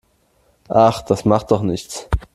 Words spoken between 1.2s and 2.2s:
macht doch nichts.